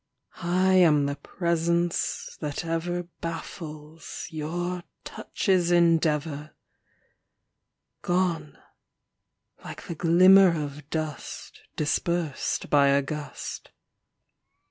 I 0.41 0.73
am 0.77 1.05
the 1.05 1.17
presence 1.17 2.35
that 2.39 2.65
ever 2.65 3.03
Baffles 3.21 4.25
your 4.31 4.81
touch's 5.03 5.69
endeavor, 5.71 6.55
Gone 8.01 8.57
like 9.63 9.83
the 9.83 9.93
glimmer 9.93 10.59
of 10.59 10.89
dust 10.89 11.61
Dispersed 11.75 12.67
by 12.67 12.87
a 12.87 13.03
gust. 13.03 13.69